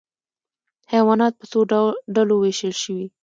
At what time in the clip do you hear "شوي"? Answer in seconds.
2.83-3.05